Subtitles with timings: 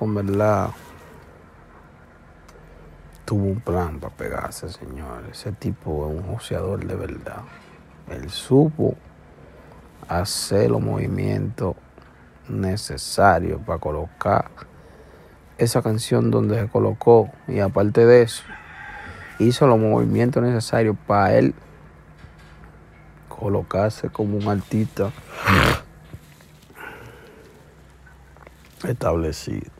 [0.00, 0.70] con verdad
[3.26, 5.24] tuvo un plan para pegarse, señor.
[5.30, 7.42] Ese tipo es un joseador de verdad.
[8.08, 8.94] Él supo
[10.08, 11.76] hacer los movimientos
[12.48, 14.50] necesarios para colocar
[15.58, 17.30] esa canción donde se colocó.
[17.46, 18.42] Y aparte de eso,
[19.38, 21.54] hizo los movimientos necesarios para él
[23.28, 25.10] colocarse como un artista
[28.82, 29.79] establecido.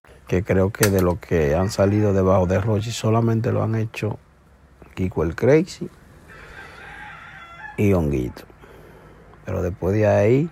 [0.31, 4.17] que creo que de lo que han salido debajo de Rochi solamente lo han hecho
[4.95, 5.89] Kiko el Crazy
[7.75, 8.43] y Honguito.
[9.43, 10.49] Pero después de ahí,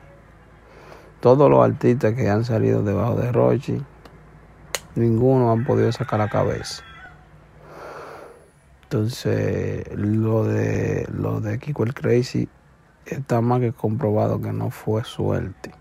[1.21, 3.81] todos los artistas que han salido debajo de Rochi,
[4.95, 6.83] ninguno han podido sacar la cabeza.
[8.83, 12.49] Entonces, lo de, lo de Kiko el Crazy
[13.05, 15.71] está más que comprobado que no fue suerte.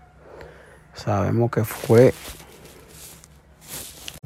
[0.93, 2.13] Sabemos que fue